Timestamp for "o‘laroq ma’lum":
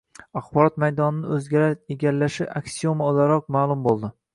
3.15-3.91